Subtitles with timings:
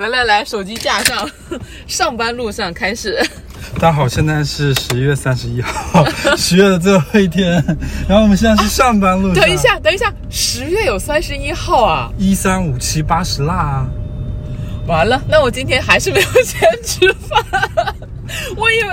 [0.00, 1.28] 来来来，手机架上，
[1.86, 3.22] 上班路上开始。
[3.78, 6.02] 大家好，现在是十一月三十一号，
[6.38, 7.62] 十月的最后一天，
[8.08, 9.44] 然后我们现在是上班路上。
[9.44, 12.10] 等一，下，等一下，十月有三十一号啊！
[12.16, 13.86] 一三五七八十腊啊！
[14.86, 17.94] 完了，那我今天还是没有 钱吃饭。
[18.56, 18.90] 我以为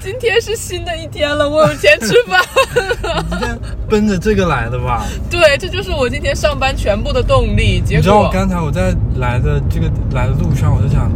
[0.00, 2.40] 今天是新的一天了，我有钱吃饭。
[3.30, 3.58] 今天
[3.88, 5.04] 奔着这个来的吧？
[5.30, 7.80] 对，这就是我今天上班全部的动力。
[7.84, 11.10] 结你知道我果，刚才我在来的这个来的路上，我就想，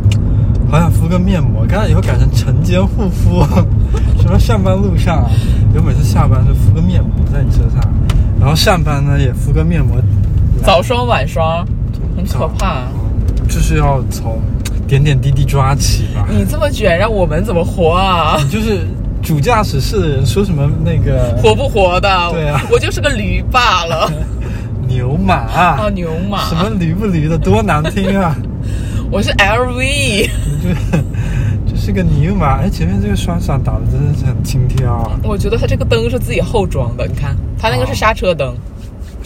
[0.71, 1.65] 好想敷个面膜。
[1.69, 3.45] 刚才以后改成晨间护肤，
[4.21, 5.29] 什么上班路上，
[5.75, 7.81] 有每次下班就敷个面膜在你车上，
[8.39, 9.97] 然后上班呢也敷个面膜，
[10.65, 11.67] 早霜晚霜，
[12.17, 12.85] 很可怕。
[13.49, 14.41] 就是要从
[14.87, 16.27] 点点滴滴抓起吧。
[16.31, 18.39] 你这么卷，让我们怎么活啊？
[18.51, 18.87] 就是
[19.23, 22.09] 主驾驶室的人说什么那个活不活的？
[22.33, 24.11] 对啊我就是个驴罢了。
[24.89, 28.37] 牛马啊，牛马，什么驴不驴的，多难听啊！
[29.11, 30.75] 我是 LV，你
[31.67, 32.61] 就就是个牛马。
[32.61, 35.11] 哎，前面这个双闪打的真的是很轻佻啊！
[35.25, 38.55] 我觉得它这个灯是自己后装的，你看，它那个是刹车灯。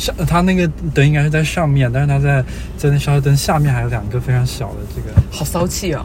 [0.00, 2.42] 上它那个灯应该是在上面，但是它在
[2.76, 6.04] 在那刹车灯下面还有两个非常小的这个，好骚气啊！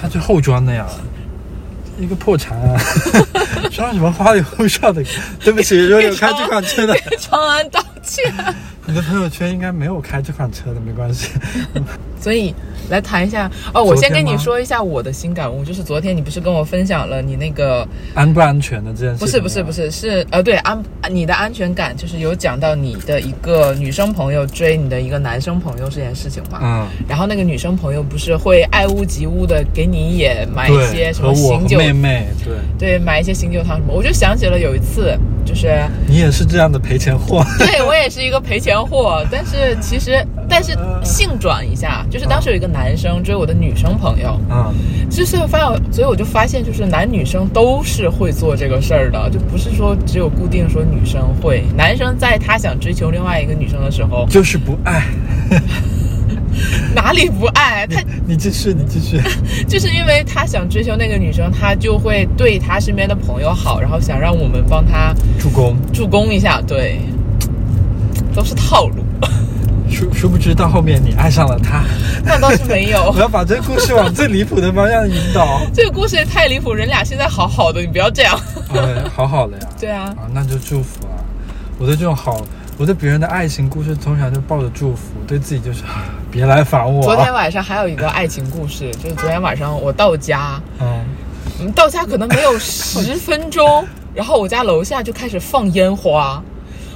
[0.00, 0.86] 它是后装的呀。
[1.98, 2.80] 一个破产啊！
[3.70, 5.04] 装什么花里胡哨的？
[5.40, 8.24] 对不起，如果有开这款车的， 给长安道歉。
[8.86, 11.28] 你的朋友圈应该没有开这款车的，没关系。
[12.22, 12.54] 所以
[12.88, 19.18] 来谈一下哦，我先跟你说一下我的新感悟，就是昨天你不是跟我分享了你那个安不安全的这件事？
[19.18, 26.60] 不是不是不，是是呃对安你的安全感，就是有讲到你的一个女生朋友追你的一个男生朋友这件事情嘛。
[26.62, 37.44] 嗯，然后那个女生朋友不是会爱屋及乌的给你也买一些，什么醒酒，妹妹，对对，买一些醒酒汤什么，我就想起了有一次，就是你也是这样的赔钱货。
[37.58, 44.70] 对我也是一个赔钱货，但是其实但是性转一下，就是当时有一个男生追我的女生朋友，啊，
[45.10, 55.02] 就是发现，所以我就发现，就是男女生都是会做这个事儿的，就不是说只有固定说女生会，男生在他想追求另外一个女生的时候，就是不爱。
[56.94, 59.18] 哪里不爱他， 你继续，你继续。
[59.66, 66.98] 就是因为他想追求那个女生，他就会对他身边的朋友好，然后想让我们帮他助攻，助攻一下，对，
[68.34, 68.96] 都是套路。
[69.92, 71.84] 殊殊不知到后面你爱上了他。
[72.24, 73.18] 那倒是没有我。
[73.20, 75.60] 要把这个故事往最离谱的方向引导。
[75.72, 78.36] 这个故事也太离谱，人俩现在好好的，你不要这样。
[78.74, 79.66] 哎，好好的呀。
[79.78, 81.20] 对啊，啊，那就祝福啊！
[81.78, 82.40] 我对这种好，
[82.78, 87.02] 我对别人的爱情故事通常就抱着祝福，对自己就是啊别来烦我。
[87.02, 91.04] 昨天晚上还有一个爱情故事，就是昨天晚上我到家，嗯，
[91.60, 96.42] 嗯，到家可能没有十分钟，然后我家楼下就开始放烟花。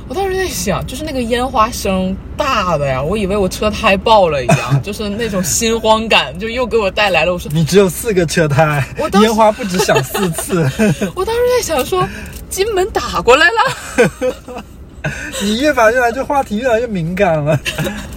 [0.09, 7.33] 我当时在想，就是那个烟花声大的呀，我以为我车胎爆了一样， 就是那种心慌感，就又给我带来了。
[7.33, 10.63] 我说，你只有四个车胎我，烟花不止响四次。
[11.15, 12.07] 我当时在想说，
[12.49, 14.63] 金门打过来了。
[15.43, 17.59] 你越把越来这话题越来越敏感了。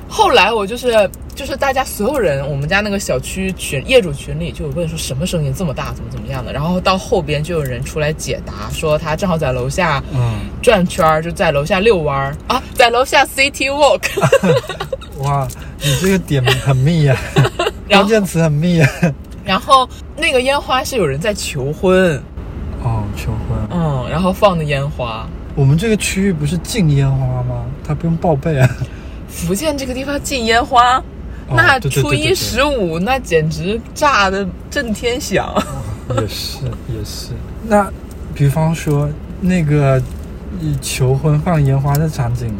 [0.07, 14.01] 后来我就是就是大家所有人，我们家那个小区群业主群里就有问说什么声音这么大，怎么怎么样的，然后到后边就有人出来解答，说他正好在楼下嗯，转圈儿，就在楼下遛弯儿啊，在楼下 City Walk，
[15.23, 15.47] 哇，
[15.81, 17.17] 你这个点很密呀、
[17.87, 18.89] 然后关键词很密啊、
[19.45, 22.21] 然后那个烟花是有人在求婚，
[22.83, 23.57] 哦，求婚。
[23.71, 25.25] 嗯，然后放的烟花。
[25.55, 27.63] 我们这个区域不是禁烟花吗？
[27.87, 28.69] 他不用报备啊。
[29.29, 31.01] 福建这个地方禁烟花，
[31.55, 35.53] 那初一十五那简直炸的震天响。
[36.15, 37.29] 也是也是。
[37.67, 37.91] 那
[38.33, 39.09] 比方说
[39.41, 40.01] 那个
[40.81, 42.51] 求婚放烟花的场景，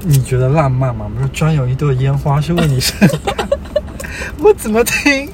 [0.00, 1.10] 你觉得浪漫吗？
[1.16, 3.48] 不是专有一朵烟花是为你生的，
[4.38, 5.28] 我怎么听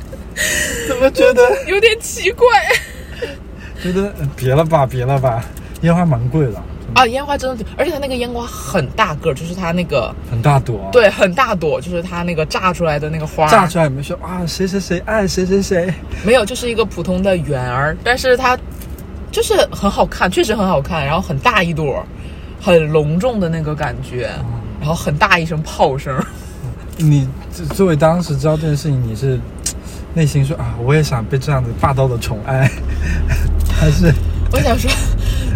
[0.88, 2.46] 怎么觉得有点奇怪
[3.82, 5.44] 觉得呃别了吧别了吧，
[5.82, 6.62] 烟花蛮贵的，
[6.94, 7.06] 啊！
[7.06, 10.92] 烟花真的，而且它那个烟花很大个儿，就是它那个很大朵、啊。。
[10.92, 15.92] 对很大朵，就是它那个炸出来的那个花，炸出来有没有说啊谁谁谁爱谁谁谁？
[16.24, 18.58] 没有，就是一个普通的圆儿，但是它
[19.30, 22.04] 就是很好看，确实很好看，然后很大一朵，
[22.60, 24.30] 很隆重的那个感觉，
[24.80, 26.14] 然后很大一声炮声。
[26.98, 29.38] 你作作为当时知道这件事情，你是
[30.12, 32.68] 内心说啊，我也想被这样子霸道的宠爱，
[33.72, 34.12] 还是
[34.52, 34.90] 我想说，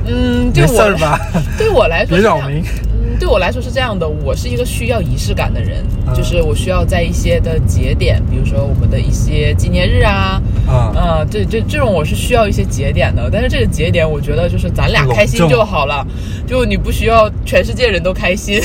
[0.07, 1.19] 嗯，对我吧？
[1.59, 2.63] 对我来说扰民。
[2.93, 16.07] 嗯，对我来说是这样的，我是一个需要仪式感的人，嗯就是我需要在一些的节点，比如说我们的一些纪念日啊，啊、啊，对，这这种我是需要一些节点的，但是这个节点，我觉得就是咱俩开心就好了，
[16.47, 18.61] 就你不需要全世界人都开心。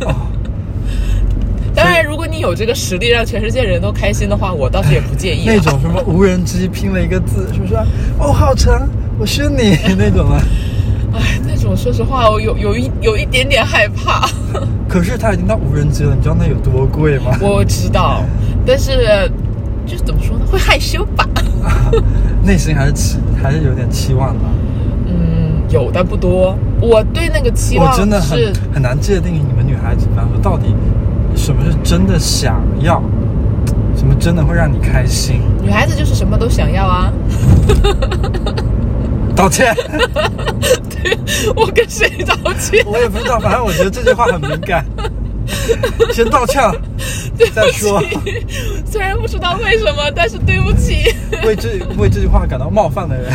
[0.00, 0.14] 哦，
[1.74, 5.54] 当然，如果你有这个实力让全世界人都开心的话，我倒是也不介意啦。
[5.54, 7.74] 那种什么无人机拼了一个字，是不是？
[8.18, 8.88] 哦，浩辰，
[9.18, 10.40] 我是你 那种的。
[11.12, 14.28] 哎，那种说实话，我有有一有一点点害怕。
[14.88, 17.36] 可是它已经到无人机了，你知道那有多贵吗？
[17.40, 18.22] 我知道，
[18.66, 19.30] 但是
[19.86, 21.26] 就是怎么说呢，会害羞吧？
[22.42, 24.40] 内心还是期还是有点期望的。
[25.06, 26.56] 嗯，有但不多。
[26.80, 30.74] 我对那个期望我真的很是很难界定你们女孩子，比方说到底
[31.36, 33.02] 什么是真的想要，
[33.94, 35.42] 什么真的会让你开心。
[35.62, 37.12] 女孩子就是什么都想要啊。
[39.40, 39.74] 道歉，
[41.02, 41.18] 对
[41.56, 42.84] 我跟谁道歉？
[42.86, 44.84] 我也不知道，反正我觉得这句话很敏感。
[46.12, 46.62] 先道歉，
[47.54, 48.02] 再说。
[48.84, 51.14] 虽然不知道为什么，但是对不起。
[51.42, 53.32] 为这为这句话感到冒犯的人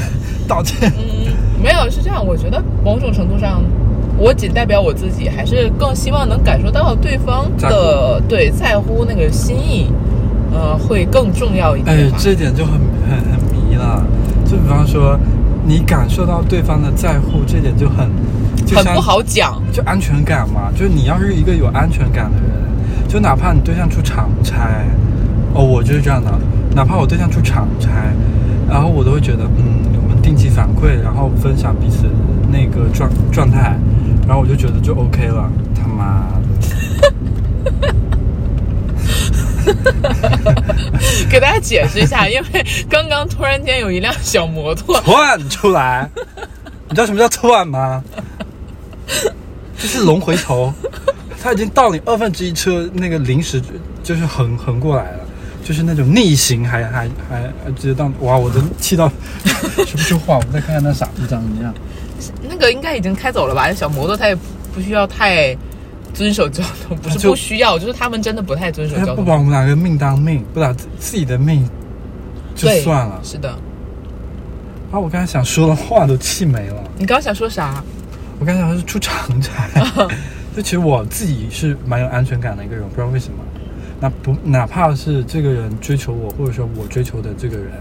[0.48, 0.94] 道歉。
[0.96, 3.63] 嗯，没有是这样，我觉得某种程度上，
[4.16, 9.88] 我仅代表我自己，还是更希望能感受到对方在的对在乎那个心意，
[10.54, 12.74] 呃，会更重要一哎点哎。，这点就很
[13.10, 14.06] 很很迷了。
[14.46, 15.19] 就比方说，
[15.66, 18.10] 你感受到对方的在乎，这点就很
[18.66, 19.62] 就像很不好讲。
[19.74, 24.70] 就安全感嘛，就是你要是一个有安全感的人，就哪怕你对象出长差，
[25.54, 26.32] 哦，我就是这样的，
[26.76, 27.90] 哪怕我对象出长差，
[28.70, 32.08] 然后我都会觉得，嗯，我们定期反馈，然后分享彼此
[32.52, 33.76] 那个状状态，
[34.28, 35.50] 然后我就觉得就 OK 了。
[35.74, 36.28] 他妈
[37.72, 37.96] 的，
[41.30, 46.10] 给大家解释一下，因为刚刚突然间有一辆小摩托， 窜出来，
[46.90, 48.04] 你知道什么叫窜吗？
[49.78, 50.74] 就是龙回头，
[51.42, 53.62] 他已经到你二分之一车那个临时
[54.04, 55.20] 就是横横过来了，
[55.64, 58.38] 就是那种逆行还还还还直接到哇！
[58.38, 59.12] 我都气到
[59.76, 60.38] 说不出话。
[60.38, 61.74] 我们再看看那傻逼长什么样。
[62.42, 63.72] 那个应该已经开走了吧？
[63.74, 64.36] 小摩托它也
[64.74, 65.56] 不需要太
[66.16, 69.16] 遵守交通，不是不需要，就是他们真的不太遵守交通。
[69.16, 71.70] 他不把我们两个命当命，不把自自己的命
[72.56, 73.20] 就算了。
[73.22, 73.54] 是的，
[74.90, 76.84] 把我刚才想说的话都气没了。
[76.98, 77.84] 你刚刚想说啥？
[78.40, 79.68] 我刚才想是出长差，
[80.56, 83.40] 就其实我自己是蛮有安全感的一个人，我不知道为什么。
[84.00, 87.72] 那不哪怕是这个人追求我，或者说我追求的这个人，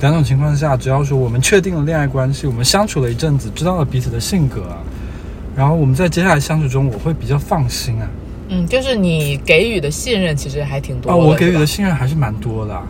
[0.00, 4.62] 两种情况下，只要说我们确定了恋爱关系，我们相处了一阵子，知道了彼此的性格，
[5.56, 8.08] 然后我们在接下来相处中，我会比较放心啊。
[8.48, 11.22] 嗯，就是你给予的信任其实还挺多啊，的。
[11.22, 12.82] 我给予的信任还是蛮多的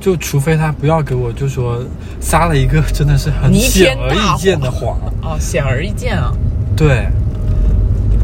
[0.00, 1.82] 就除非他不要给我，就说
[2.20, 4.96] 撒了一个真的是很显而易见的谎。
[5.22, 6.32] 哦，显而易见啊。
[6.76, 7.08] 对，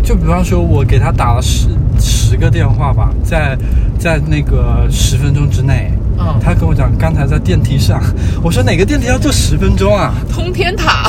[0.04, 1.66] 就比方说，我给他打了十
[1.98, 3.58] 十个电话吧，在
[3.98, 8.00] 在那个十分钟之内，嗯，他跟我讲刚才在电梯上，
[8.42, 10.12] 我说哪个电梯要坐十分钟啊？
[10.30, 11.08] 通天塔。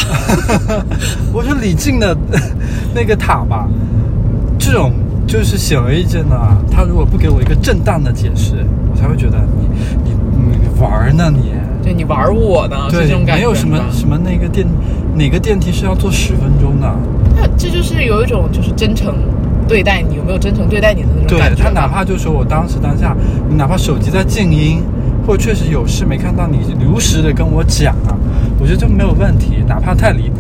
[1.31, 2.16] 我说李靖的
[2.94, 3.68] 那个塔吧，
[4.57, 4.94] 这种
[5.28, 6.57] 就是显而易见的啊。
[6.72, 9.68] 他如果不给我一个正当的解释，我才会觉得你
[10.04, 11.54] 你你玩呢你。
[11.84, 13.42] 对你玩我呢，对这种，感觉。
[13.42, 14.66] 没有什么什么那个电
[15.13, 16.92] 哪个电梯是要坐十分钟的。
[17.36, 19.13] 那这就是有一种就是真诚
[19.68, 21.69] 对待你，有没有真诚对待你的那种感觉吧？
[21.69, 23.16] 他哪怕就说我当时当下，
[23.48, 24.81] 你哪怕手机在静音，
[25.25, 28.16] 或者确实有事没看到，你如实的跟我讲啊，
[28.60, 30.39] 我觉得这没有问题，哪怕太离谱，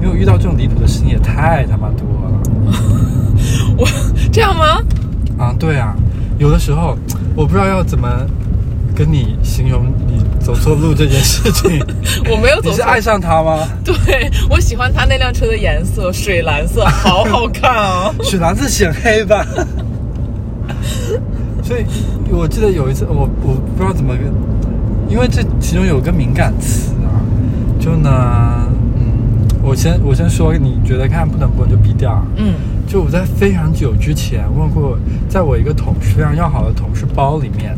[0.00, 2.72] 因为我遇到这种离谱的事情也太他妈多了
[3.76, 3.86] 我
[4.32, 4.82] 这样吗？
[5.38, 5.54] 啊！
[5.58, 5.94] 对啊，
[6.38, 6.96] 有的时候
[7.34, 8.08] 我不知道要怎么
[8.94, 11.84] 跟你形容你走错路这件事情，
[12.30, 12.70] 我没有走错。
[12.70, 13.58] 你是爱上他吗？
[13.84, 18.14] 对我喜欢他那辆车的颜色，水蓝色，好好看啊！
[18.22, 19.44] 水蓝色显黑吧？
[21.62, 21.84] 所以
[22.30, 24.32] 我记得有一次，我我不知道怎么跟，
[25.08, 27.22] 因为这其中有个敏感词啊，
[27.78, 32.26] 就呢，嗯，我先我先说，你觉得看不能播你就逼掉啊。
[32.36, 32.54] 嗯
[32.84, 37.74] 就我在非常久之前问过，在我一个同事非常要好的同事包里面，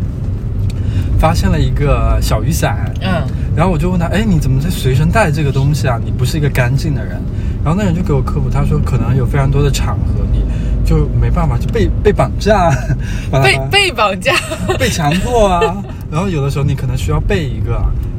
[1.21, 3.23] 发现了一个小雨伞，嗯
[3.55, 6.01] 然后我就问他，哎，你怎么在随身带这个东西啊？
[6.05, 7.21] 你不是一个干净的人。
[7.63, 10.14] 然后那人就给我科普，他说可能有非常多的场合，你
[10.85, 12.71] 就没办法，就被被绑架，
[13.43, 14.35] 被被绑架。
[14.79, 15.83] 被强迫啊。
[16.11, 17.73] 然后有的时候你可能需要背一个，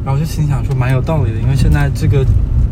[0.04, 2.26] 然后就心想说蛮有道理的，因为现在这个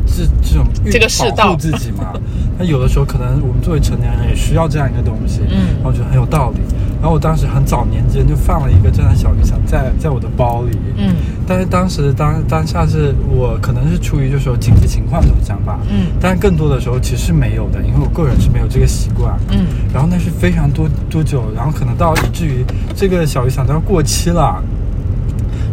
[0.05, 2.11] 这这种这个世道保护自己嘛，
[2.59, 6.59] 那有的时候可能我们作为成年人也需要这样一个东西，嗯然后我觉得很有道理。
[7.03, 11.13] 然后我当时很早年间就放了一个这样的小雨伞在在我的包里，嗯。
[11.45, 16.13] 但是当时当当下是我可能是出于就是说紧急情况这种想法，嗯。
[16.17, 19.65] 但是更多的时候其实是没有的，因为我个人是没有这个习惯，嗯。
[19.93, 22.63] 然后那是非常多多久，然后可能到以至于
[22.95, 24.63] 这个小雨伞都要过期了，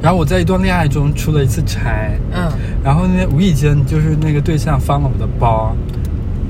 [0.02, 2.50] 然后我在一段恋爱中出了一次差，嗯。
[2.82, 5.76] 然后那无意间就是那个对象翻了我的包，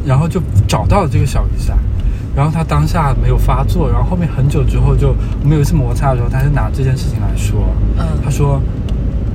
[0.07, 1.77] 然后就找到了这个小雨伞，
[2.35, 7.67] 然后他当下没有发作，然后后面很久之后就我们有一次摩擦的时候，他就拿这件事情来说，
[7.99, 8.61] 嗯他说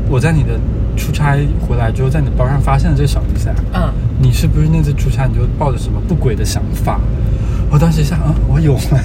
[0.09, 0.59] 我在你的
[0.95, 1.37] 出差
[1.67, 6.99] 回来之后，在你的包上发现了这个小雨伞，嗯，你是不是那次出差你就抱着什么不轨的想法？
[7.71, 8.99] 我当时一下啊，我有吗？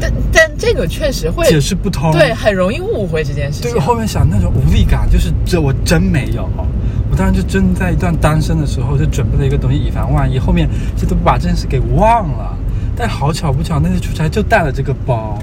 [0.00, 3.70] 但但这个确实会解释不通，对，很容易误会这件事情。
[3.70, 6.48] 对，后面想那种无力感，就是这我真没有。
[7.10, 10.38] 我当时就真在一段单身的时候，就准备了一个东西，以防万一。
[10.38, 12.56] 后面就都把这件事给忘了。
[12.96, 15.38] 但好巧不巧，那次出差就带了这个包，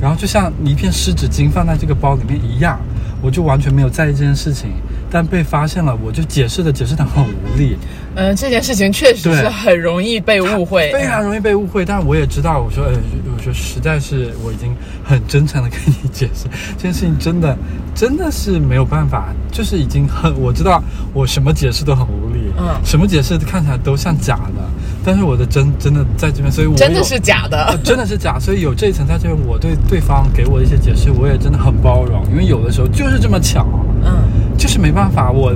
[0.00, 2.78] 然后就像一片湿纸巾放在这个包里面一样，
[3.20, 4.70] 我就完全没有在意这件事情。
[5.10, 7.76] 但被发现了，我就解释的解释的很无力，
[8.16, 11.84] 嗯，这件事情确实是很容易被误会， 非常容易被误会。
[11.84, 12.94] 但我也知道，我说，呃，
[13.32, 14.74] 我说实在是我已经
[15.04, 17.56] 很真诚的跟你解释，这件事情真的
[17.94, 20.82] 真的是没有办法，就是已经很我知道
[21.12, 24.68] 我什么解释都很无力，嗯什么解释看起来都像假的，
[25.04, 27.78] 但是我的真真的在这边，所以我真的是假呃的。
[27.84, 33.66] 真的是假， 所以有这一层在这边，我对对方给我的一些解释，我也真的很包容，因为有的时候就是这么巧，
[34.02, 34.24] 嗯，
[34.56, 35.52] 就是没办法，我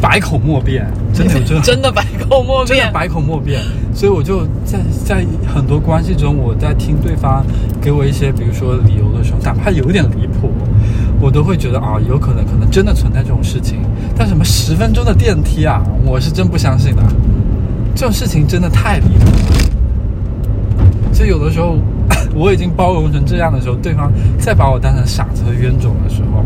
[0.00, 2.78] 百口莫辩，真的有这种 真的百口莫辩。
[2.78, 3.60] 真的百口莫辩，
[3.94, 7.44] 所以我就在在很多关系中，我在听对方
[7.80, 10.50] 给我一些，比如说理由的时候，哪怕有点离谱，
[11.20, 13.80] 我都会觉得啊，有可能可能真的存在这种事情。
[14.16, 17.02] 但什么十分钟的电梯啊，我是真不相信的，
[17.94, 19.68] 这种事情真的太离谱了。
[21.12, 21.76] 所以有的时候
[22.34, 26.44] 我已经包容成这样的时候，对方再把我当成傻子和冤种的时候，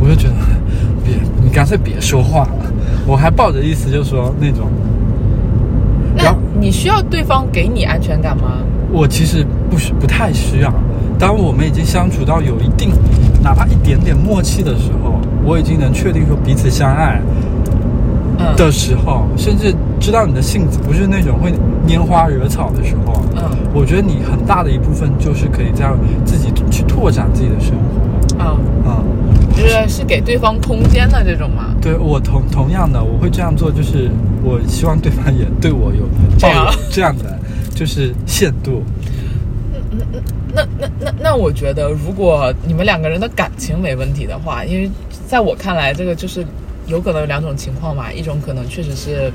[0.00, 0.34] 我就觉得
[1.04, 2.72] 别，你干脆别说话了。
[3.06, 4.70] 我还抱着意思就说那种。
[6.14, 8.58] 那你需要对方给你安全感吗？
[8.92, 10.72] 我其实不需不太需要。
[11.18, 12.90] 当我们已经相处到有一定，
[13.42, 17.51] 哪怕一点点默契的时候，我已经能确定说彼此相爱嗯，
[18.56, 21.52] 的时候，甚至知道你的性子不是那种会
[21.86, 23.42] 拈花惹草的时候，嗯
[23.74, 25.90] 我觉得你很大的一部分就是可以在
[26.24, 28.42] 自己去拓展自己的生活。
[28.42, 29.04] 啊，啊、
[29.56, 31.74] 就是是给对方空间的这种吗？
[31.80, 34.10] 对我同同样的，我会这样做，就是
[34.42, 36.08] 我希望对方也对我有
[36.38, 37.38] 这样抱有这样的
[37.74, 38.82] 就是限度。
[40.54, 44.90] 那那那那，我觉得如果你们两个人的感情没问题的话，因为
[45.26, 46.44] 在我看来，这个就是
[46.86, 49.32] 有可能有两种情况嘛，一种可能确实是，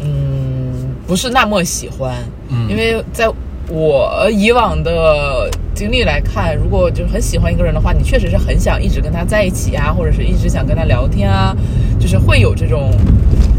[0.00, 2.14] 嗯，不是那么喜欢，
[2.50, 3.30] 嗯因为在
[3.68, 11.56] 我以往的经历来看，如果就是很喜欢一个人的话，你确实是很想一直跟他在一起啊，或者是一直想跟他聊天啊，
[11.98, 12.90] 就是会有这种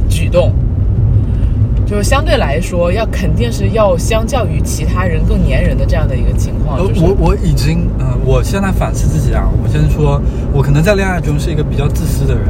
[0.09, 0.53] 举动。
[1.85, 6.79] 就是相对来说，要肯定是要相较于其他人更粘人的这样的一个情况。
[6.79, 10.21] 呃就是我我已经，呃，我现在反思自己啊，我先说，
[10.53, 12.47] 我可能在恋爱中是一个比较自私的人，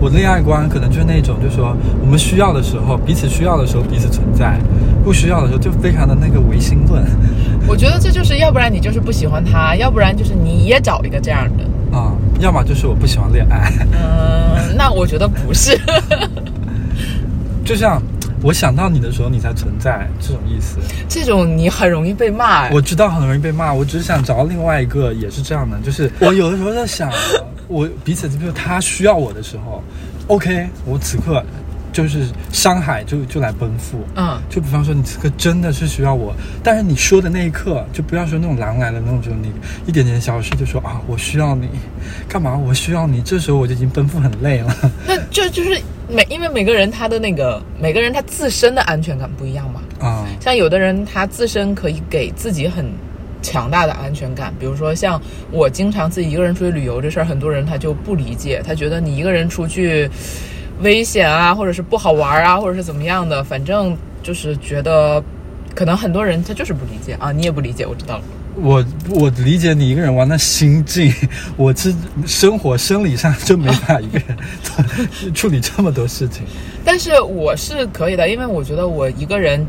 [0.00, 4.58] 我的恋爱观可能就是那种，就是说我们需要的时候，彼此需要的时候彼此存在，
[5.04, 7.04] 不需要的时候就非常的那个唯心论
[7.68, 11.64] 我觉得这就是，要不然你就是不喜欢他， 要不然就是你也找一个这样的。
[11.96, 15.78] 啊、要么就是我不喜欢恋爱，嗯，那我觉得不是。
[17.64, 18.00] 就像
[18.42, 20.78] 我想到你的时候你才存在这种意思。
[21.08, 22.70] 这种你很容易被骂。
[22.70, 27.10] 我知道很容易被骂，我只是想找到另外一个也是这样的，就是我有的时候在想，
[27.68, 29.82] 我彼此，就是他需要我的时候
[30.28, 31.44] ，OK，我此刻
[31.92, 39.52] 就是山海就就来奔赴，嗯，就比方说你此刻真的是需要我，但是你说的那一刻，就不要说那种狼来了那种，就你
[39.86, 41.68] 一点点小事就说啊，我需要你，
[42.28, 42.56] 干嘛？
[42.56, 44.74] 我需要你，这时候我就已经奔赴很累了。
[45.06, 45.80] 那这就是
[46.12, 49.80] 每因为每个人他的那个每个人他自身的安全感不一样嘛。
[50.00, 52.90] 啊、像有的人他自身可以给自己很
[53.42, 60.10] 强大的安全感，比如说像我经常自己一个人出去旅游这事儿，很多人他就不理解，他觉得你一个人出去
[60.80, 65.22] 危险啊，或者是不好玩啊，或者是怎么样的，反正就是觉得
[65.74, 68.24] 可能很多人他就是不理解啊，你也不理解，我知道了。
[68.62, 71.12] 我我理解你一个人玩的心境，
[71.56, 71.94] 我是
[72.26, 74.36] 生活生理上就没法一个人
[75.34, 76.42] 处理这么多事情。
[76.84, 79.66] 但是我是可以的，因为我觉得我一个人，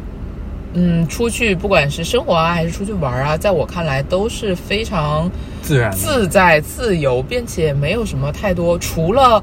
[0.73, 5.31] 嗯，出去不管是生活啊，还是出去玩啊，在我看来都是非常
[5.61, 9.41] 自然自在、自由，并且没有什么太多，除了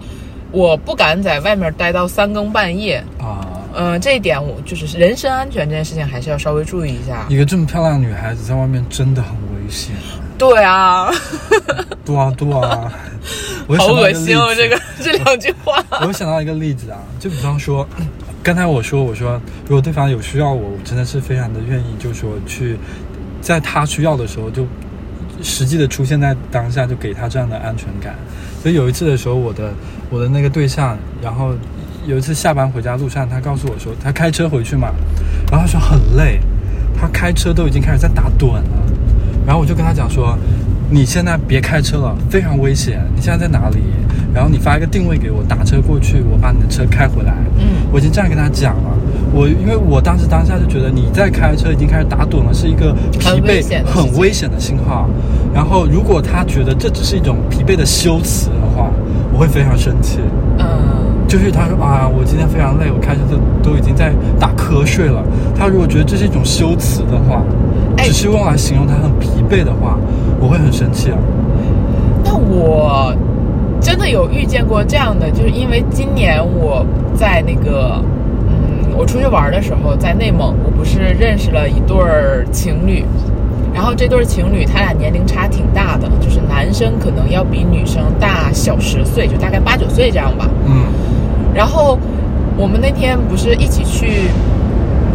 [0.53, 7.27] 我不敢在外面待到三更半夜，啊，嗯、这一点我就是人身安全这件事情还是要稍微注意一下。
[7.29, 9.95] 一个这么漂亮的女孩子在外面真的很危险。
[10.39, 11.11] 对啊，
[12.05, 12.93] 对啊，对啊，
[13.67, 15.83] 我又好恶心哦，这个这两句话。
[16.01, 17.87] 我又想到一个例子啊，就比方说，
[18.43, 22.79] 刚才我说，我说如果对方有需要我，我真的是非常的愿意，就是说去
[23.41, 24.65] 在他需要的时候就
[25.43, 28.15] 实际的出现在当下，就给他这样的安全感。
[28.63, 29.73] 所以有一次的时候，我的
[30.09, 31.53] 我的那个对象，然后
[32.09, 34.89] 有一次下班回家路上，他告诉我说，他开车回去嘛，
[35.51, 36.41] 然后他说很累。
[36.99, 38.65] 他开车都已经开始在打盹了。
[39.47, 40.35] 然后我就跟他讲说，
[40.91, 42.99] 你现在别开车了，非常危险。
[43.15, 43.83] 你现在在哪里？
[44.33, 47.35] 然后你发一个定位给我，打车过去，我把你的车开回来。
[47.59, 48.91] 嗯我已经这样跟他讲了。
[49.31, 55.11] 我因为我当时当下就觉得你在开车已经开始打盹了，是一个疲惫很危险的信号。
[55.53, 58.91] 然后如果他觉得这只是一种疲惫的修辞的话，
[59.31, 60.21] 我会非常生气。
[61.29, 65.23] 嗯，就是他说啊，我今天非常累，我开车都都已经在打瞌睡了。
[65.57, 67.43] 他如果觉得这是一种修辞的话，
[67.99, 69.99] 哎只是用来形容他很疲惫的话，
[70.41, 71.19] 我会很生气啊。
[72.25, 73.15] 那我
[73.81, 78.03] 真的有遇见过这样的，就是因为今年我在那个，
[78.49, 83.05] 嗯，我出去玩的时候，在内蒙，我不是认识了一对儿情侣，
[83.75, 90.49] 然后这对儿情侣他俩年龄差挺大的，就是男生可能要比女生大小十岁，就大概八九岁这样吧。
[90.67, 90.85] 嗯
[91.59, 91.99] 然后
[92.57, 94.31] 我们那天不是一起去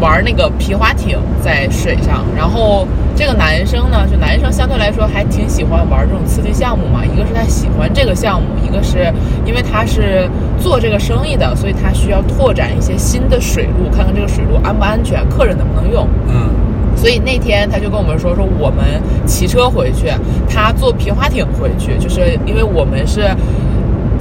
[0.01, 2.85] 玩那个皮划艇在水上，然后
[3.15, 7.05] 这个男生呢，就男生相对来说还挺喜欢玩这种刺激项目嘛。
[7.05, 9.09] 一个是他喜欢这个项目，一个是
[9.45, 16.05] 因为他是做这个生意的，所以他需要拓展一些新的水路，看看这个水路安不安全，客人能不能用。
[16.27, 16.49] 嗯
[16.95, 20.11] 所以那天他就跟我们说，说我们骑车回去，
[20.47, 23.21] 他坐皮划艇回去，就是因为我们是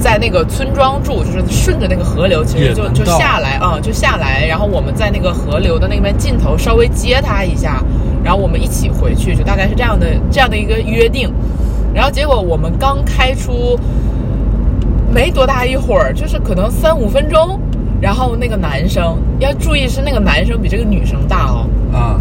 [0.03, 7.81] 在那个村庄住，就是顺着那个河流，其实就就下来啊、就下来，然后我们在那个河流的那边尽头稍微接他一下，
[8.21, 11.33] 然后我们一起回去，就大概是这样的这样的一个约定。
[11.93, 13.79] 然后结果我们刚开出
[15.09, 17.57] 没多大一会儿，就是可能三五分钟，
[18.01, 21.65] 然后那个男生要注意是那个男生比这个女生大哦。
[21.93, 22.19] 啊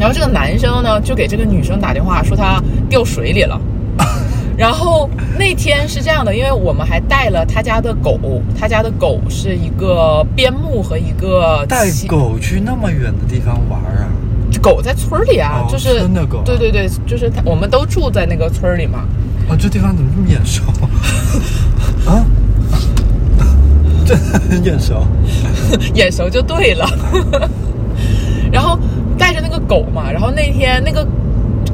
[0.00, 3.60] 然后这个男生呢，就给这个女生打电话说他掉水里了。
[4.58, 8.18] 然后那天是这样的，因为我们还带了他家的狗，
[8.58, 14.10] 他家的狗是一个边牧和一个带狗去那么远的地方玩啊？
[14.60, 19.06] 狗在村里啊，哦就是村的狗啊对对对，就是他我们都住在那个村儿里嘛。
[19.48, 20.62] 哦，这地方怎么这么眼熟
[22.10, 22.26] 啊？
[24.04, 25.06] 这很眼熟。
[25.94, 26.88] 眼熟就对了。
[28.50, 28.76] 然后
[29.16, 31.06] 带着那个狗嘛，然后那天那个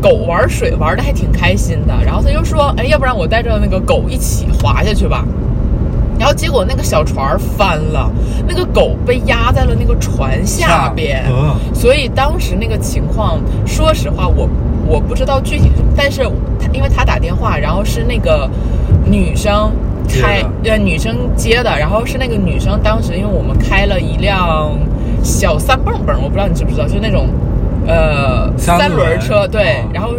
[0.04, 5.24] 狗玩水玩的还挺开心的，然后他就说，哎，要不然我带着那个狗一起滑下去吧。
[6.18, 8.12] 然后结果那个小船翻了，
[8.46, 14.46] 那个狗被压在了那个船下边，呃所以当时那个情况，说实话我
[14.86, 16.22] 我不知道具体，但是
[16.60, 18.46] 他因为他打电话，然后是那个
[19.06, 19.72] 女生
[20.06, 24.70] 开呃女生接的，然后是那个女生当时因为我们开了一辆
[25.22, 27.26] 小三蹦蹦，我不知道你知不知道，就是那种
[27.86, 29.90] 呃三三轮轮车，对，哦。
[29.92, 30.10] 然后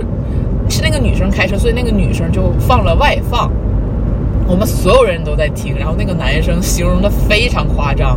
[0.70, 3.52] 是那个女生开车，所以那个女生就放了外放。
[4.48, 8.16] 我们所有人都在听，然后那个男生形容的非常夸张，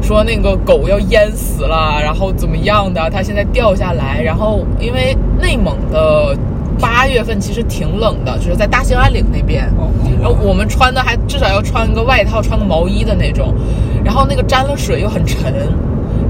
[0.00, 6.34] 说那个狗要淹死了，然后怎么样的，它现在掉下来，然后因为内蒙的
[6.80, 9.90] 八月份其实挺冷的，就是在大兴安岭那边，哦
[10.22, 13.54] 然后我们穿的还至少要穿个外套，穿个毛衣的那种，
[14.02, 15.52] 然后那个沾了水又很沉，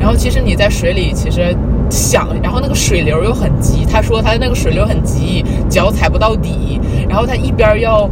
[0.00, 1.56] 然后其实你在水里其实
[1.90, 8.09] 想，然后那个水流又很急，他说他那个水流很急，脚踩不到底，然后他一边要。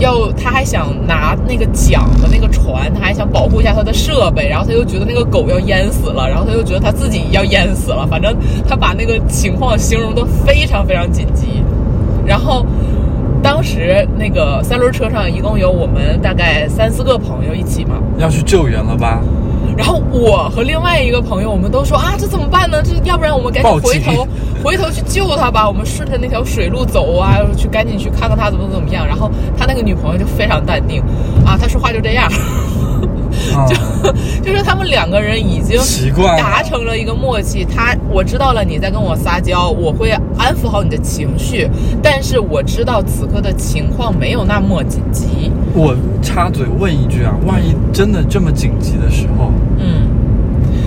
[0.00, 8.32] 要，他还想拿那个桨和那个船，他还想保护一下他的设备，然后他又觉得那个狗要淹死了，然后他又觉得他自己要淹死了，反正
[8.68, 11.64] 他把那个情况形容的非常非常紧急。
[12.24, 12.64] 然后
[13.42, 19.20] 当时那个三轮车上一共有我们大概三四个朋友一起嘛，要去救援了吧？
[19.78, 22.82] 然后我和另外一个朋友，我们都说啊，这怎么办呢？
[22.82, 24.26] 这要不然我们赶紧回头
[24.64, 25.68] 回头去救他吧。
[25.68, 29.06] 我们顺着那条水路走啊，去赶紧去看看他怎么怎么样。
[29.06, 31.00] 然后他那个女朋友就非常淡定，
[31.46, 32.28] 啊，他说话就这样，
[33.58, 33.66] 啊，
[34.42, 37.64] 就是他们两个人已经习惯了达成了一个默契。
[37.64, 41.68] 他我知道了你在跟我撒娇，我会安抚好你的情绪，
[42.02, 45.50] 但是我知道此刻的情况没有那么紧急。
[45.74, 50.08] 我插嘴问一句啊，万一真的这么紧急的时候，嗯，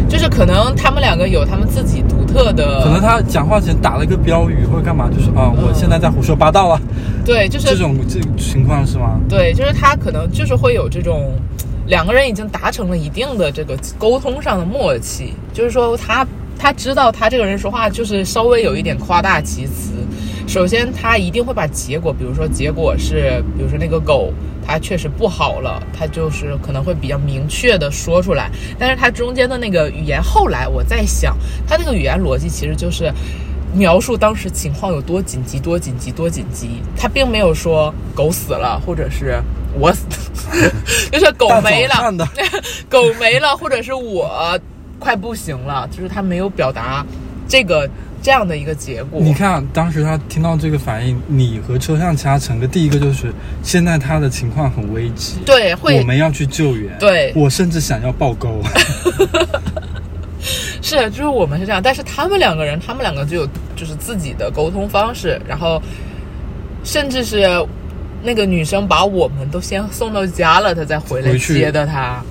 [0.10, 6.81] 就是可能他们两个有他们自己独特的，可能他讲话前打了一个标语或者干嘛，就是啊，我现在在胡说八道了，
[7.25, 9.19] 对，就是这种这情况是吗？
[9.29, 11.31] 对，就是他可能就是会有这种
[11.91, 16.25] 两个人已经达成了一定的这个沟通上的默契，就是说他
[16.58, 19.91] 他知道他这个人说话就是稍微有一点夸大其词。
[20.47, 24.32] 首先，他一定会把结果，比如说结果是，比如说那个狗
[24.65, 28.49] 它确实不好了，他就是可能会比较明确的说出来。
[28.80, 31.36] 但是他中间的那个语言，后来我在想，
[31.67, 33.12] 他那个语言逻辑其实就是。
[33.73, 36.82] 描述当时情况有多紧急，多紧急，多紧急。
[36.93, 39.41] 他并没有说狗死了，或者是
[39.80, 40.20] 我死，
[41.11, 41.95] 就是狗没了
[42.89, 44.59] 狗没了，或者是我
[44.99, 47.05] 快不行了，就是他没有表达
[47.47, 47.89] 这个
[48.21, 49.19] 这样的一个结果。
[49.21, 53.33] 你看，当时他听到这个反应，你和车上其他乘客，第一个就是
[53.63, 56.95] 现在他的情况很危急，对，会我们要去救援。
[56.99, 58.61] 对我甚至想要报勾。
[60.83, 65.81] 是，就是我们是这样，但是他们两个人，他们两个就有就是自己的沟通方式，然后
[66.83, 67.45] 甚至是
[68.23, 72.23] 那个女生把我们都先送到家了，她再回来接的他。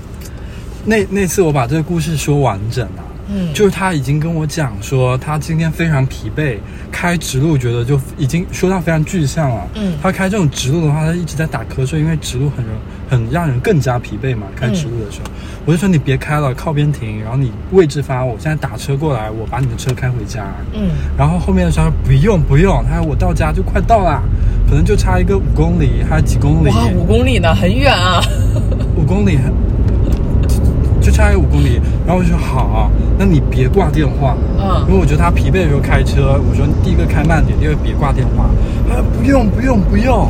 [0.84, 3.04] 那那次我把这个故事说完整了。
[3.32, 6.58] 嗯，就是他已经跟我讲说，他今天非常疲惫，
[6.90, 9.68] 开直路觉得就已经说到非常具象了。
[9.76, 12.64] 嗯他开这种直路的话，他一直在打瞌睡，因为直路很
[13.08, 14.46] 很让人更加疲惫嘛。
[14.56, 15.30] 开直路的时候，
[15.64, 20.44] 我就说你别开了，靠边停，然后你位置发，我现在打车过来，我把你的车开回家。
[20.72, 24.22] 嗯，然后后面的时候不用不用，他说我到家就快到啦，
[24.68, 28.20] 可能就差一个五公里还有几公里，哇，五公里呢，很远啊。
[28.96, 29.52] 五公里很。
[31.10, 38.46] 就差一五公里，然后我就说好，那你别挂电话，嗯因为我觉得他疲惫的时候开车，我说第一个开慢点，第二个别挂电话。
[38.88, 40.28] 他说不用不用不用，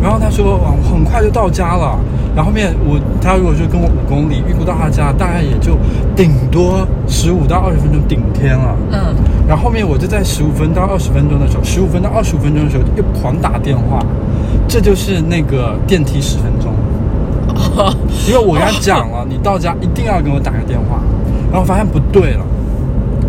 [0.00, 1.98] 然后他说哇我很快就到家了。
[2.34, 5.76] 然后后面我他如果说跟我五公里，预估到他家大概也就
[6.14, 8.76] 顶多十五到二十分钟顶天了。
[8.92, 9.14] 嗯，
[9.48, 13.98] 然后后面我就在十五分到二十分钟的时候，十五分到二十五分钟的时候又狂打电话，
[14.68, 16.72] 这就是那个电梯十分钟。
[18.28, 21.00] 因为我跟他讲了，你到家一定要给我打个电话，
[21.50, 22.44] 然后发现不对了，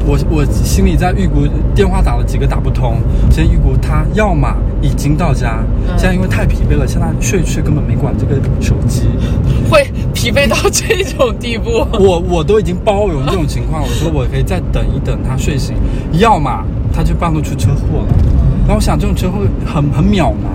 [0.06, 2.97] 我我心里在预估电话打了几个打不通，
[3.32, 5.97] 先预估他要么已经到家，嗯。
[5.97, 9.08] 现在因为太疲惫了，现在睡去根本没管这个手机，
[9.69, 11.69] 会疲惫到这种地步。
[11.99, 15.75] 我我都已经包容这种情况，我说我可以再等一等他睡醒，
[16.13, 18.15] 要么他就半路出车祸了，
[18.67, 20.51] 然后我想这种车祸很很渺茫。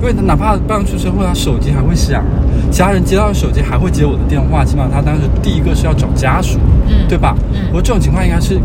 [0.00, 2.22] 因为他哪怕半路出车祸，他手机还会响，
[2.70, 7.34] 其他人接到手机还会接我的电话，起码他当时第一个是要找家属，嗯对吧？
[7.52, 8.60] 嗯我说这种情况应该是，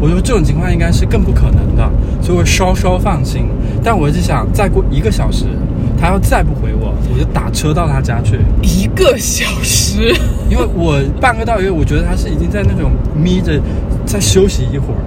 [0.00, 3.48] 我说这种情况应该是更不可能的，所以我稍稍放心。
[3.82, 5.44] 但我一直想，再过一个小时，
[5.98, 10.12] 他要再不回我，我就打车到他家去，一个小时，
[10.50, 13.60] 因为我半个到一个，我觉得他是已经在那种眯着，
[14.04, 15.00] 在休息一会儿，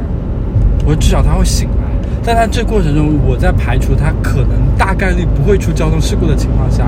[0.85, 1.89] 我至少他会醒来。
[2.23, 6.85] 但在这过程中，我在排除他可能大概率不会出交通事故的情况下，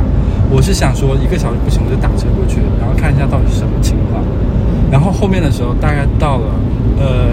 [0.53, 4.21] 我是想说一个小时不行，我就打车过去，然后看一下到底是什么情况。
[4.91, 6.45] 然后后面的时候，大概到了，
[6.99, 7.31] 呃，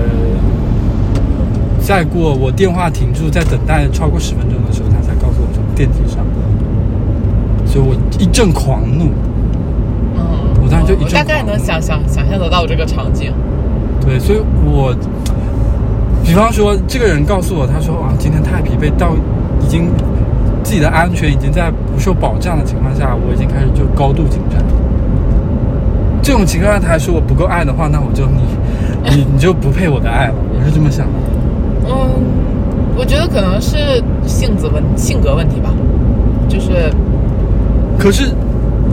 [1.81, 6.25] 再过我电话停住，在等待超过十分钟的时候，他才告诉我从电梯上，
[7.67, 9.07] 所以我一阵狂怒。
[10.15, 10.23] 嗯，
[10.63, 13.33] 我当时就一阵我大概能想想想象得到这个场景。
[14.01, 14.95] 对，所以我，
[16.25, 19.17] 比方说，这个人告诉我，他说啊，今天太疲惫，到
[19.61, 19.91] 已经
[20.69, 24.63] 自己的安全已经在不受保障的情况下，我已经开始就高度紧张。
[26.23, 28.43] 这种情况下，他还说我不够爱的话，那我就你
[29.17, 31.13] 你你就不配我的爱了，我是这么想的。
[31.89, 32.23] 嗯，
[32.99, 33.79] 我觉得可能是
[34.27, 35.71] 性子问性格问题吧，
[36.51, 36.93] 就是
[37.99, 38.31] 可是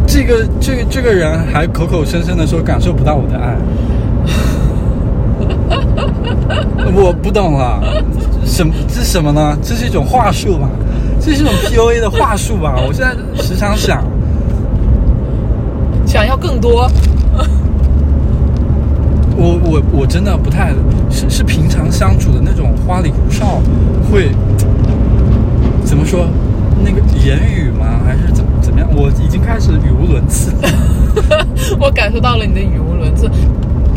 [0.08, 3.58] 这个这个这个人还口口声声的说感受不到我的爱，
[6.96, 7.82] 我不懂了，
[8.46, 9.58] 什么这是什么呢？
[9.62, 10.70] 这是一种话术吧？
[11.26, 12.76] 这是一种 PUA 的话术吧？
[12.88, 14.04] 我现在时常想，
[16.06, 16.88] 想要更多。
[19.36, 20.72] 我我我真的不太
[21.10, 23.60] 是是平常相处的那种花里胡哨，
[24.12, 24.30] 会
[25.84, 26.28] 怎么说？
[26.84, 28.02] 那个言语吗？
[28.06, 28.88] 还是怎么怎么样？
[28.96, 30.54] 我已经开始语无伦次。
[31.82, 33.28] 我感受到了你的语无伦次。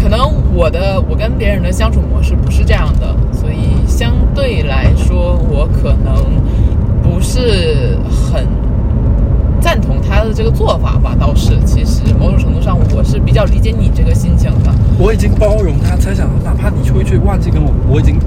[0.00, 0.18] 可能
[0.54, 6.24] 我的我跟别人的相处模式不是这样的，所以相对来说，我可能
[7.18, 8.46] 不是很
[9.60, 11.16] 赞同他的这个做法吧。
[11.18, 14.72] 倒是，其实某种程度上，我是比较理解你这个心情的。
[14.96, 18.20] 我已经包容他，猜想哪怕你回去忘记跟我，我已经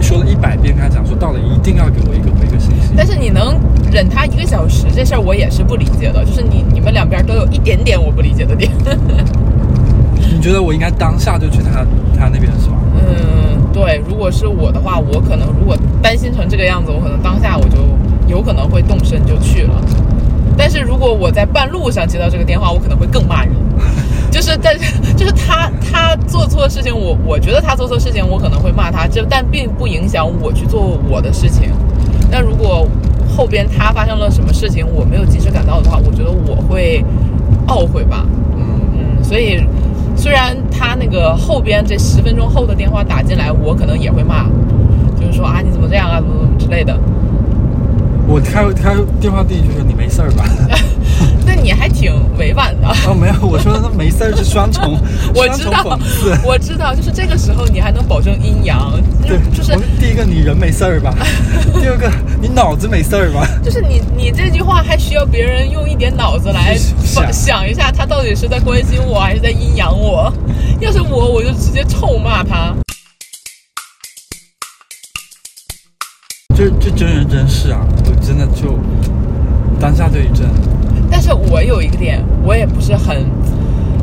[0.00, 2.92] 说了一百遍，跟他讲说到了一定要给我一个回个信息。
[2.96, 3.56] 但是你能
[3.92, 6.24] 忍他一个小时这事儿，我也是不理解的。
[6.24, 8.72] 就是你你们两边都有一点点我不理解的点。
[10.18, 11.86] 你觉得我应该当下就去他
[12.18, 12.78] 他那边是吗？
[13.08, 17.78] 嗯，对，如果是我的话，我可能如果担心成这个样子，我可能当下我就
[18.26, 19.74] 有可能会动身就去了。
[20.56, 23.52] 但是如果我在半路上接到这个电话，我可能会更骂人。
[24.30, 31.70] 就是，但是就是他他做错事情，我我觉得他做错事情，我可能会骂他，这但并不影响我去做我的事情。
[32.30, 32.86] 那如果
[33.36, 37.04] 后边他发生了什么事情，我没有及时赶到的话，我觉得我会
[37.66, 38.24] 懊悔吧。
[38.56, 39.64] 嗯，嗯，所以
[40.20, 44.44] 虽然他那个后边这十分钟后的电话打进来，我可能也会骂，
[45.18, 46.94] 就是说啊你怎么这样啊，怎么怎么之类的。
[48.26, 50.44] 我开开电话第一句说你没事儿吧？
[51.52, 52.86] 那你还挺委婉的。
[53.08, 54.96] 哦，没有，我说他没事是双重，
[55.34, 55.98] 我知道
[56.44, 58.92] 我知道，就是这个时候你还能保证阴阳，
[59.26, 61.12] 对，就是第一个你人没事儿吧？
[61.80, 62.08] 第二个
[62.40, 63.44] 你脑子没事儿吧？
[63.64, 66.76] 就是你你这句话还需要别人用一点脑子来
[67.32, 70.32] 想一下，他到底是在关心我还是在阴阳我？
[70.78, 72.72] 要是我，我就直接臭骂他。
[76.54, 77.80] 这这真人真事啊！
[78.04, 78.78] 我真的就
[79.80, 80.46] 当下就一震。
[81.10, 83.26] 但是我有一个点，我也不是很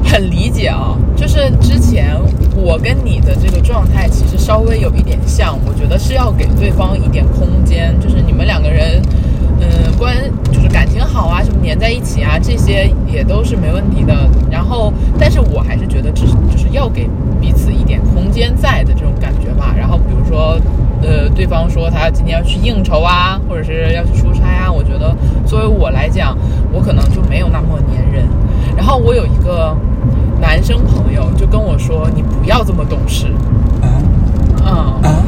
[0.08, 2.16] 很理解啊，就是之前
[2.56, 9.02] 我跟你的这个状态其实稍微有一点像，我觉得是要给对方一点空间，就是你们两个人，
[9.60, 9.68] 嗯，
[9.98, 10.16] 关
[10.52, 14.14] 就是感情好啊，什么黏在一起啊，这些也都是没问题的。
[14.50, 17.08] 然后，但是我还是觉得只是就是要给
[17.40, 19.74] 彼此一点空间在的这种感觉吧。
[19.78, 20.60] 然后比如说。
[21.00, 25.16] 呃，对方说他今天要去应酬啊，或者是要去出差啊，我觉得
[25.46, 26.36] 作为我来讲，
[26.74, 28.28] 我可能就没有那么粘人。
[28.76, 29.78] 然后我有一个
[30.40, 33.28] 男生朋友就跟我说：“你不要这么懂事。
[33.82, 34.02] 啊”
[34.66, 35.24] 嗯，啊！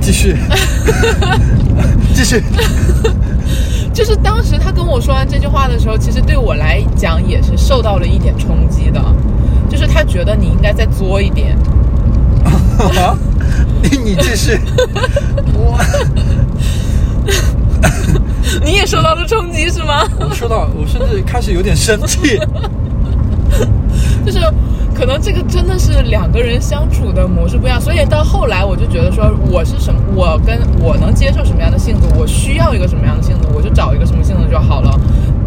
[0.00, 0.36] 继续，
[2.14, 2.42] 继续。
[3.92, 9.02] 就是当时他跟我说完这句话的时候，其实对我来讲也是受到了一点冲击的，
[9.68, 11.56] 就是他觉得你应该再作一点。
[12.44, 13.16] 啊！
[13.82, 14.60] 你你继续。
[15.54, 15.78] 我
[18.64, 20.06] 你也受到了冲击是吗？
[20.20, 22.38] 我说到，我甚至开始有点生气。
[24.24, 24.40] 就是
[24.94, 34.98] 可能这个真的是两个人相处的模式不一样，所以到后来我就觉得说，我是什么，我跟我能接受什么样的性格，我需要一个什么样的性格，我就找一个什么性格就好了。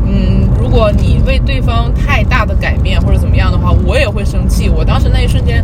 [0.05, 4.69] 嗯，如果你为对方太大的改变或者怎么样的话，我也会生气。
[4.69, 5.63] 我当时那一瞬间，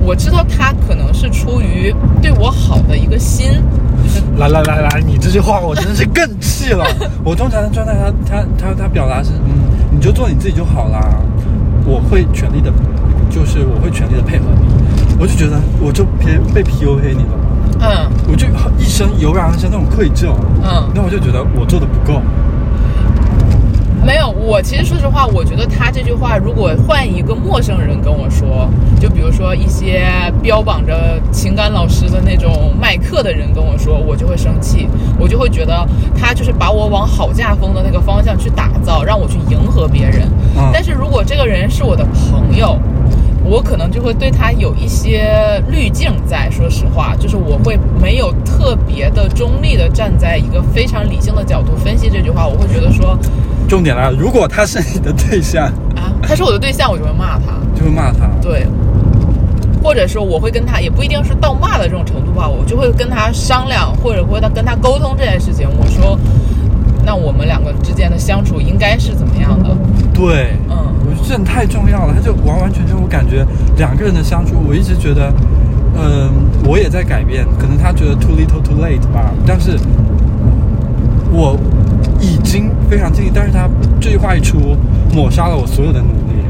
[0.00, 3.50] 我知道他可能是出于对我好的一个心，
[4.02, 6.86] 就是来来来来，你这句话我真的是更气了。
[7.22, 9.52] 我通常的状态，他他他他表达是，嗯，
[9.90, 11.00] 你就做你自己就好啦。
[11.84, 12.72] 我会全力的，
[13.30, 14.66] 就是我会全力的配合你。
[15.18, 17.44] 我就觉得我就偏被 PUA 你了嘛，
[17.80, 18.46] 嗯我就
[18.78, 20.32] 一身油然而生那种愧疚。
[20.62, 20.88] 嗯。
[20.94, 22.20] 那我就觉得我做的不够。
[24.04, 28.68] 没有，我其实说实话，我觉得他这句话如果换一个陌生人跟我说，
[29.00, 30.04] 就比如说一些
[30.42, 34.88] 标榜着情感老师的那种卖课的人跟我说，我就会生气，
[35.18, 35.86] 我就会觉得
[36.18, 40.28] 他就是把我往好架风的那个方向去打造，让我去迎合别人。
[40.56, 42.78] 嗯但是如果这个人是我的朋友，
[43.44, 46.50] 我可能就会对他有一些滤镜在。
[46.50, 53.18] 说实话，就是我会没有特别的中立的站在一个非常理性的角度分析这句话，我会觉得说。
[53.68, 57.54] 重点来了，如果他是你的对象，啊，他是我的对象，我就会骂他。
[57.74, 58.28] 就会骂他。
[58.42, 58.66] 对，
[59.82, 65.66] 或者说我会跟他，也不一定是到骂的这种程度吧，我就会跟他商量，或者会他跟他沟通这件事情。
[65.78, 66.18] 我说，
[67.04, 69.70] 那我们两个之间的相处应该是怎么样的？
[70.22, 72.14] 对，嗯我觉得这很太重要了。
[72.14, 73.44] 他就完完全全，我感觉
[73.76, 75.32] 两个人的相处，我一直觉得，
[75.96, 76.30] 嗯、
[76.64, 77.44] 我也在改变。
[77.58, 79.76] 可能他觉得 too little too late 吧，但是
[81.32, 81.58] 我
[82.20, 83.32] 已经非常尽力。
[83.34, 83.68] 但是他
[84.00, 84.76] 这句话一出，
[85.12, 86.44] 抹杀了我所有的努力。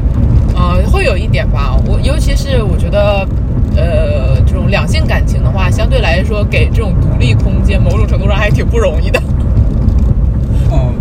[0.55, 1.75] 呃，会有一点吧。
[1.87, 3.27] 我尤其是我觉得，
[3.75, 9.19] 呃，这种两性感情的话，相对来说给这种独立空间，某种程度上还挺不容易的。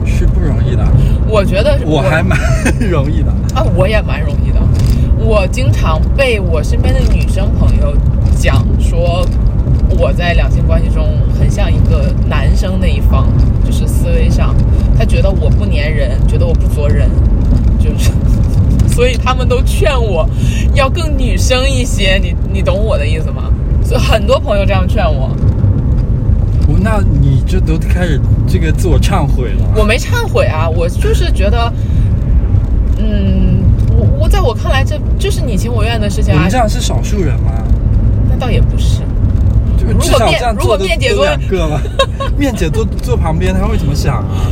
[0.02, 0.84] 哦，是不容易的，
[1.28, 2.38] 我觉得我还蛮
[2.90, 3.30] 容易的。
[3.54, 4.60] 啊，我也蛮容易的。
[5.18, 7.94] 我经常被我身边的女生朋友
[8.36, 9.24] 讲说，
[9.98, 13.28] 我在两性关系中很像一个男生那一方，
[13.64, 14.54] 就是思维上，
[14.98, 17.08] 他觉得我不粘人，觉得我不做人，
[17.78, 18.10] 就是，
[18.92, 20.28] 所以他们都劝我
[20.74, 22.18] 要更女生一些。
[22.18, 23.44] 你你懂我的意思吗？
[23.84, 25.30] 所以很多朋友这样劝，我
[26.82, 29.72] 那你这都开始这个自我忏悔了。
[29.76, 31.72] 我没忏悔啊，我就是觉得，
[32.98, 33.62] 嗯，
[33.96, 36.58] 我我在我看来，这就是你情我愿的事情啊我们这。
[36.58, 37.52] 样是少数人吗？
[38.28, 39.02] 那倒也不是。
[39.84, 41.80] 如果就至少面如果这样做的都 面姐坐两个了，
[42.36, 44.46] 面姐坐坐旁边，她会怎么想啊？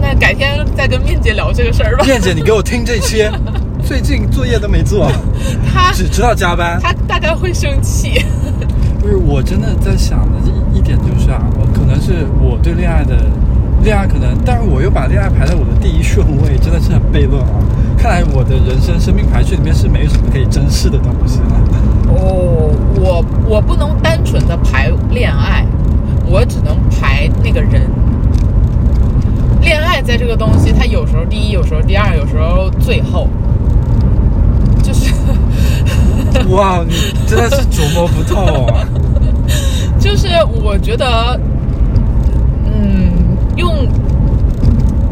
[0.00, 2.04] 那改天再跟面姐聊这个事儿吧。
[2.04, 3.30] 面姐，你给我听这些，
[3.84, 5.10] 最近作业都没做，
[5.72, 6.78] 她只知道加班。
[6.82, 8.24] 她大概会生气。
[9.00, 10.20] 不是，我真的在想
[10.82, 13.16] 点就是啊，我可能是我对恋爱的
[13.82, 17.48] 恋爱可能，但是我又把恋爱排在我的第一顺位，真的是很悖论啊。
[17.96, 21.46] 看来我的人生生命排序里面是没有什么可以珍视的东西了。
[22.08, 25.64] 哦，我我不能单纯的排恋爱，
[26.26, 27.82] 我只能排那个人。
[29.60, 33.28] 恋爱在这个东西，它有时候第一，有时候第二，有时候最后，
[34.82, 35.12] 就是
[36.48, 36.94] 哇，你
[37.28, 38.84] 真的是琢磨不透啊！
[40.02, 40.26] 就是
[40.62, 41.38] 我觉得，
[42.66, 43.12] 嗯，
[43.56, 43.86] 用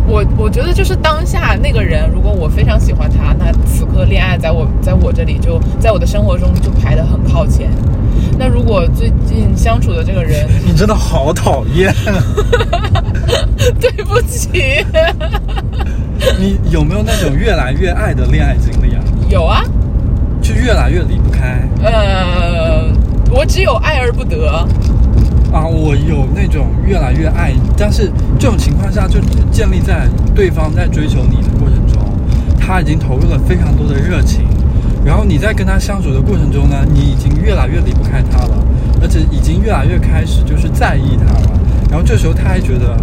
[0.06, 7.70] 我我觉得就是当下那个人，如果我非常喜欢他，那此刻恋爱在我在我这里就在我的生活中就排得很靠前。
[8.36, 11.94] 那如果最近相处的这个人， 你真的好讨厌。
[13.78, 14.84] 对不起，
[16.38, 19.00] 你有没有那种越来越爱的恋爱经历啊？
[19.28, 19.62] 有啊，
[20.42, 22.90] 就越来越离不开呃，
[23.30, 23.89] 我只有爱而
[24.20, 24.46] 不得。
[25.50, 25.66] 啊！
[25.66, 29.18] 我有那种越来越爱你，但是这种情况下就
[29.50, 32.00] 建立在对方在追求你的过程中，
[32.60, 34.46] 他已经投入了非常多的热情，
[35.04, 38.64] 然后你在跟他相处的过程中呢，你已经越来越离不开他了，
[39.02, 42.96] 而且已经越来越开始就是在意他了，然后这时候他还觉得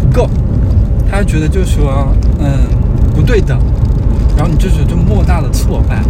[0.00, 0.30] 不够，
[1.10, 2.48] 他还觉得就是说嗯
[3.14, 3.58] 不对等，
[4.38, 6.02] 然后你这时候就莫大的挫败。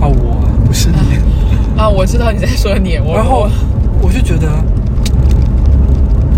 [0.00, 0.96] 啊，我不是你。
[1.80, 3.50] 啊，我知道你在说你，我然后我
[4.02, 4.48] 我就觉得，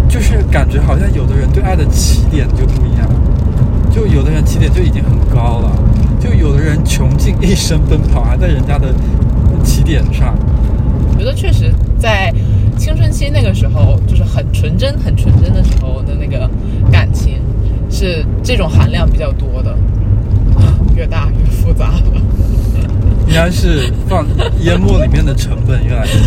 [0.09, 3.09] 就是感觉好像有的人对爱的起点就不一样，
[3.91, 5.71] 就有的人起点就已经很高了，
[6.19, 8.93] 就有的人穷尽一生奔跑还在人家的
[9.63, 10.35] 起点上。
[11.13, 12.33] 我觉得确实在
[12.77, 16.51] 青春期那个时候，就是很纯真、很纯真的时候的那个
[16.91, 17.41] 感情，
[17.91, 19.77] 是这种含量比较多的，
[20.97, 22.21] 越大越复杂了。
[23.29, 24.27] 应该是放
[24.61, 26.23] 淹没里面的成本越来越多。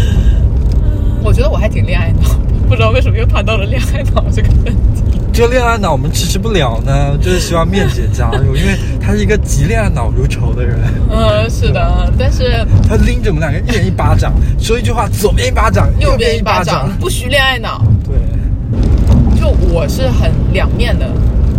[1.23, 2.29] 我觉得我还挺恋爱脑，
[2.69, 5.03] 不知道为什么又谈到了恋爱脑这个问题。
[5.33, 10.77] 这恋爱脑我们迟迟不了呢，就是希望面姐加入，因为她是一个极恋爱脑如仇的人。
[11.09, 17.81] 嗯，是的，但是她拎着我们两个一人一巴掌，说一句话左边一巴掌，右边边一巴巴掌，不许恋爱脑。
[18.03, 21.07] 对，就我是很两面的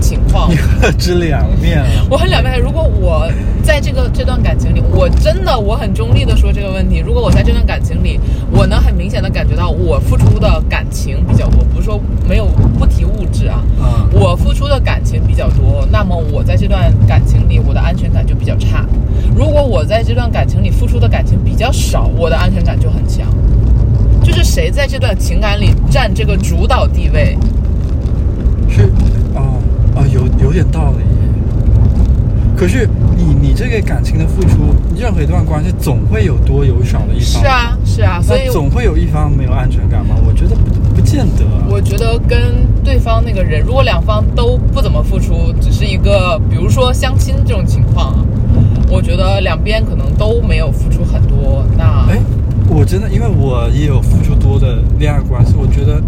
[0.03, 1.87] 情况你，何止两面啊！
[2.11, 2.61] 我很两面。
[2.61, 3.27] 如果我
[3.63, 6.99] 在这个这段感情里，我真的我很中立的说这个问题。
[6.99, 8.19] 如果我在这段感情里，
[8.51, 12.47] 我能很明显的感觉到我付出的感情比较多，不是说没有
[12.79, 18.85] 不提物质啊，啊我付出的感情比较多，那么我在这段感情里，我的安全感就比较差。
[19.37, 23.27] 如果我在这段感情里付出的感情比较少，我的安全感就很强。
[24.23, 27.37] 就是谁在这段情感里占这个主导地位，
[28.69, 28.89] 是，
[29.95, 31.05] 哦哦，有有点道理。
[32.57, 37.43] 可是你你这个感情的付出，任何一段关系总会有多有少的一方。
[37.43, 37.47] 是。
[37.47, 40.15] 啊是啊，所以总会有一方没有安全感吗？
[40.27, 41.45] 我觉得不不见得。
[41.69, 42.39] 我觉得跟
[42.85, 48.25] 对方那个人，如果两方都不怎么付出，只是一个比如说相亲这种情况啊，
[48.89, 52.19] 我觉得两边可能都没有付出很多，那哎，
[52.69, 56.01] 我真的因为我也有付出多的恋爱关系，我觉得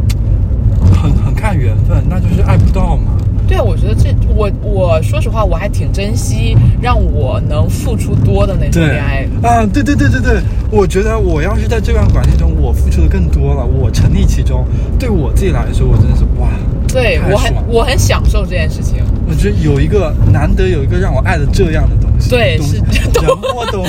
[0.95, 3.13] 很很看缘分，那就是爱不到嘛。
[3.47, 9.27] 对啊，我觉得这我我说实话，我还挺珍惜让我能付出多的那种恋爱。
[9.43, 14.65] 啊，对对对对对，我觉得我要是在这段关系中，我付出的更多了，我沉溺其中，
[14.99, 16.49] 对我自己来说，我真的是哇，
[16.89, 18.97] 对我很我很享受这件事情。
[19.29, 22.77] 我觉得有一个难得有一个让我爱的这样的东西，对是
[23.21, 23.85] 人我懂，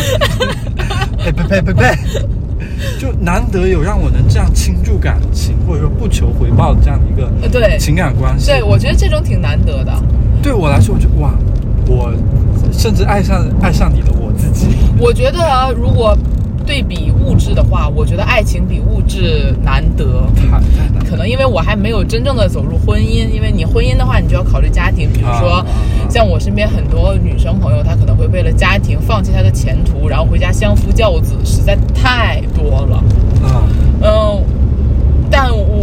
[1.24, 1.98] 呸呸呸呸呸，
[3.00, 8.48] 就难得有让我能这样倾注感情，或者说不求回报的这样的一个呃对情感关系。
[8.52, 9.94] 对，我觉得这种挺难得的。
[10.42, 11.34] 对我来说，我觉得哇，
[11.88, 12.14] 我
[12.72, 14.68] 甚至爱上爱上你的我自己。
[15.00, 16.18] 我觉得啊如果
[16.66, 20.06] 对比物质的话，我觉得爱情比物质难得。
[21.10, 25.64] 可能因为我还没有真正的走入婚姻，因为你婚姻的话，你就要考虑家庭，比如说
[26.10, 32.98] 像我身边很多女生朋友，她可能会为了家庭放弃她的前途，然后回家相夫教子，实在太多了。
[33.44, 33.64] 啊，
[34.02, 34.44] 嗯，
[35.30, 35.75] 但我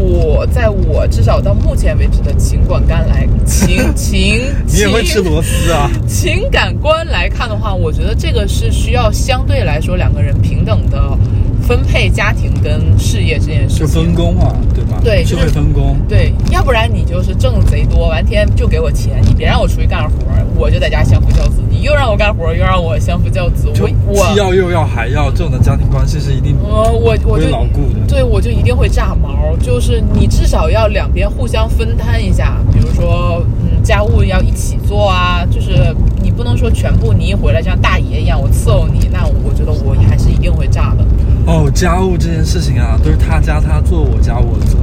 [0.47, 5.91] 在我至少到目前为止的情感观来情 情你也会吃情螺丝啊？
[6.07, 11.17] 情感观来看的话，我觉得这个是需要相对来说两个人平等的
[11.63, 13.87] 分配家庭跟事业这件事就。
[13.87, 15.01] 分工嘛，对吧？
[15.03, 15.97] 对就会分工。
[16.09, 20.11] 对，要不然你就是挣得贼多，完天就给我钱，你别让我出去干活，
[20.57, 21.63] 我就在家相夫教子。
[21.71, 28.07] 你又让我干活，又让我相夫教子，我我既要又要还要，这种的家庭关系是一定呃我我就牢固的。
[28.07, 41.05] 对我就一定会炸毛，就是你至少要两边互相分摊一下，比如说嗯家务要一起做啊，就是你不能说全部你一回来像大爷一样我伺候你，那我觉得我还是一定会炸的。
[41.53, 44.81] 哦，家务这件事情啊，都是他家他做，我家我做。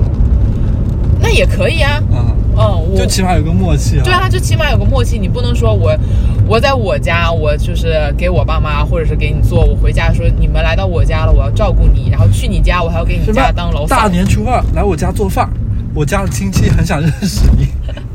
[1.19, 4.03] 那也可以啊，啊，嗯，我就起码有个默契啊。
[4.03, 5.97] 对啊，就起码有个默契，你不能说我
[6.45, 14.07] 我在我家，我就是给我爸妈或者是给你做，我回家说你们来到我家了，我要照顾你，然后去你家我还要给你家当牢大。
[14.07, 15.49] 年初二来我家做饭，
[15.95, 17.67] 我家的亲戚很想认识你。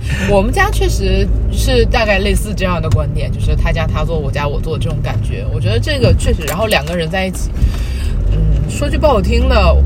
[0.30, 5.44] 我们家确实是大概类似这样的观点，就是他家他做，我家我做这种感觉。
[5.52, 7.50] 我觉得这个确实，然后两个人在一起，
[8.32, 8.38] 嗯，
[8.68, 9.76] 说句不好听的，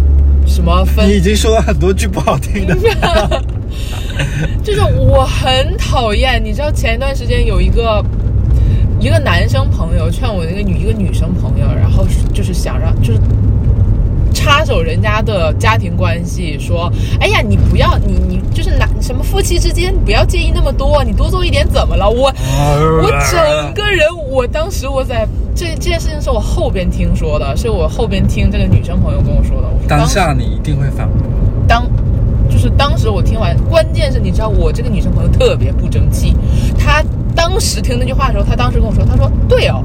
[0.47, 2.77] 什么分你已经说了很多句不好听的。
[4.65, 8.05] 就是我很讨厌，你知道前一段时间有一个
[8.99, 13.21] 一个男生朋友劝我那个女一个女生朋友，然后就是想让就是
[14.39, 22.09] 插手人家的家庭关系，说，哎呀，你不要你你就是男什么夫妻之间不要介意那么多，你多做一点怎么了？
[22.09, 22.33] 我
[23.03, 25.27] 我整个人，我当时我在
[25.57, 29.67] 这这件事情是我后边听说的，是我后边听这个女生朋友跟我说的。
[29.67, 31.17] 我当下你一定会反驳。
[31.67, 31.85] 当
[32.49, 36.37] 就是当时我听完，关键是你知道我这个女生朋友特别不争气，
[36.79, 37.03] 她
[37.35, 39.83] 当时听那句话的时候，她当时跟我说，她说对哦，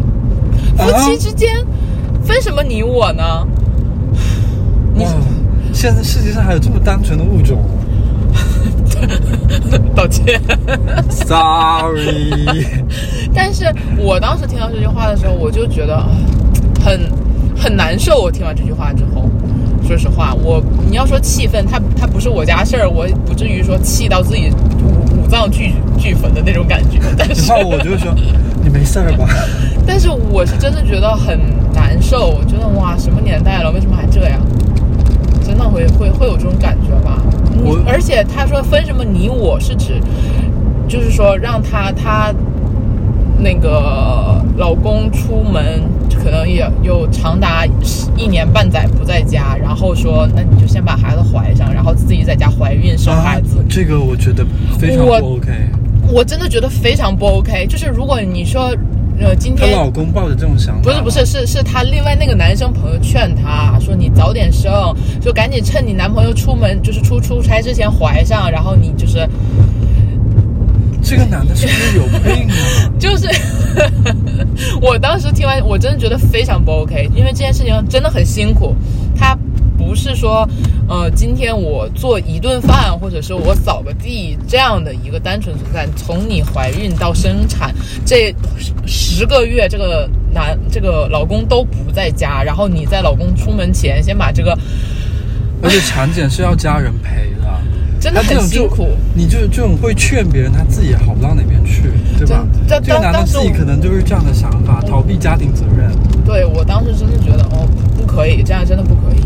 [0.77, 1.65] 夫妻之间
[2.23, 3.45] 分什么你我呢？
[4.93, 5.11] 你哇，
[5.73, 7.63] 现在世界上还有这么单纯的物种
[9.95, 10.39] 道歉。
[11.09, 12.65] ？Sorry，
[13.33, 13.65] 但是
[13.97, 16.09] 我当时听到这句话的时候，我就觉得啊
[16.83, 16.99] 很
[17.57, 18.21] 很难受。
[18.21, 19.29] 我听完这句话之后，
[19.87, 24.51] 说实话，我你要说气愤，它它不是我家事儿，我不至于说气到自己
[24.83, 26.99] 五五脏俱俱焚的那种感觉。
[27.17, 28.13] 但是我就会说
[28.63, 29.27] 你没事儿吧？
[29.85, 31.37] 但是我是真的觉得很
[31.73, 34.39] 难受，我觉得哇，什么年代了，为什么还这样？
[35.53, 37.21] 真的会会会有这种感觉吧？
[37.63, 40.01] 我而且他说分什么你我是指，
[40.87, 42.33] 就是说让他他
[43.37, 45.83] 那个老公出门
[46.15, 47.67] 可能也有长达
[48.17, 53.59] 一年半载不在家，然后说那你就先把孩子怀上，然后自己在家怀孕生孩子。
[53.59, 54.43] 啊这个我觉得
[54.79, 55.51] 非常不 OK。
[56.11, 57.67] 我真的觉得非常不 OK。
[57.67, 58.75] 就是如果你说
[59.24, 64.71] 呃今天她老公抱着这种想法，不是不是，是是她另外那个男生朋友劝她说你早点生，
[65.21, 69.28] 就赶紧趁你男朋友出门就是出出差之前怀上，然后你就是
[71.01, 72.55] 这个男的是不是有病啊？
[72.99, 73.28] 就是，
[74.82, 78.76] 我当时听完我真的觉得非常不 OK，因为这件事情真的很辛苦，
[79.15, 79.38] 他
[79.84, 80.47] 不是说
[80.88, 87.73] 呃今天我做一顿饭或者是我扫个地这样的一个单纯存在，从你怀孕到生产
[88.05, 88.34] 这
[88.88, 94.57] 十个月，这个男这个老公都不在家，然后你在老公出门前先把这个
[95.61, 97.43] 而且产检是要家人陪的。
[97.99, 98.89] 真的很辛苦。
[99.15, 101.84] 你就这种会劝别人，他自己也好不到哪边去，
[102.17, 102.45] 对吧？
[102.67, 105.89] 这这个男的自己可能就是这样的想法，逃避家庭责任。
[106.25, 107.65] 对我当时真的觉得哦，
[107.97, 109.21] 不可以，这样真的不可以。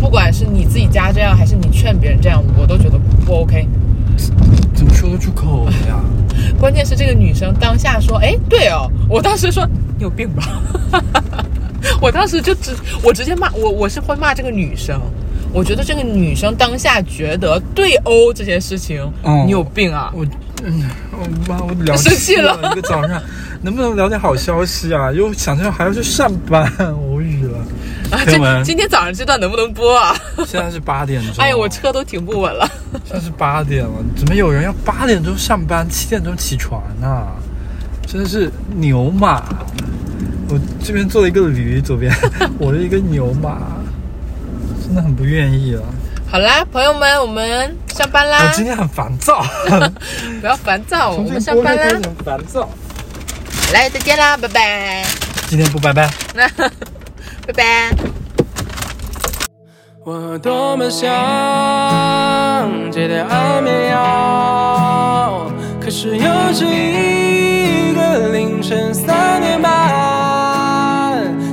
[0.00, 3.68] 不管是你自己家这样，还是你劝别人这样，我都觉得不 OK。
[4.74, 6.00] 怎么说得出口的呀？
[6.58, 9.66] 关键是这个女生当下说：“哎，对哦。”我当时说
[9.98, 10.42] ：“你有病吧？”
[12.00, 15.00] 我当时就直我直接骂我，我是会骂这个女生。
[15.52, 20.12] 我觉得这个女生当下觉得对殴这件事情，哦你有病啊！
[20.14, 20.24] 我，
[20.62, 20.82] 嗯，
[21.12, 23.20] 我妈，我聊生气了一个早上，
[23.62, 25.10] 能不能聊点好消息啊？
[25.12, 27.58] 又想着还要去上班，无语了。
[28.26, 30.14] 这今天早上这段能不能播啊？
[30.46, 32.68] 现在是八点钟，哎呀，我车都停不稳了。
[33.04, 37.26] 现在是八点了，怎么有人要八点钟上班，七点钟起床呢、
[38.06, 39.44] 真的是牛马。
[40.48, 42.12] 我这边坐了一个驴，左边
[42.58, 43.58] 我是一个牛马，
[44.84, 45.82] 真的很不愿意啊。
[46.28, 48.52] 好啦，朋友们，我们上班啦我！
[48.54, 49.44] 今天很烦躁，
[50.40, 52.68] 不要烦躁，我们上班啦烦躁。
[53.72, 55.04] 来，再见啦，拜拜，
[55.48, 56.10] 今天不拜拜。
[57.46, 57.62] 拜拜。
[60.04, 61.08] 我多么想
[62.90, 65.46] 戒掉安眠药，
[65.80, 69.70] 可是又是一个凌晨三点半，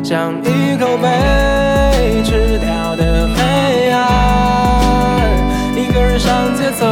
[0.03, 5.27] 像一口被吃掉的黑暗，
[5.75, 6.85] 一个人上街走，